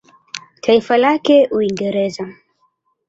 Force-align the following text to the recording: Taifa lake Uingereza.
Taifa 0.61 0.97
lake 0.97 1.47
Uingereza. 1.51 2.27